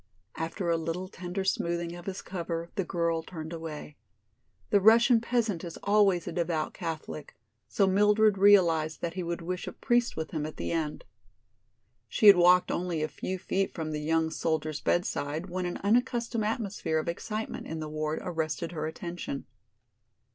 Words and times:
After 0.35 0.67
a 0.71 0.77
little 0.77 1.07
tender 1.07 1.43
smoothing 1.43 1.95
of 1.95 2.07
his 2.07 2.23
cover 2.23 2.71
the 2.73 2.83
girl 2.83 3.21
turned 3.21 3.53
away. 3.53 3.97
The 4.71 4.81
Russian 4.81 5.21
peasant 5.21 5.63
is 5.63 5.77
always 5.83 6.27
a 6.27 6.31
devout 6.31 6.73
Catholic, 6.73 7.35
so 7.67 7.85
Mildred 7.85 8.35
realized 8.39 9.01
that 9.03 9.13
he 9.13 9.21
would 9.21 9.43
wish 9.43 9.67
a 9.67 9.71
priest 9.71 10.17
with 10.17 10.31
him 10.31 10.43
at 10.43 10.57
the 10.57 10.71
end. 10.71 11.03
She 12.09 12.25
had 12.25 12.35
walked 12.35 12.71
only 12.71 13.03
a 13.03 13.07
few 13.07 13.37
feet 13.37 13.75
from 13.75 13.91
the 13.91 14.01
young 14.01 14.31
soldier's 14.31 14.81
bedside 14.81 15.51
when 15.51 15.67
an 15.67 15.77
unaccustomed 15.83 16.45
atmosphere 16.45 16.97
of 16.97 17.07
excitement 17.07 17.67
in 17.67 17.79
the 17.79 17.87
ward 17.87 18.17
arrested 18.23 18.71
her 18.71 18.87
attention. 18.87 19.45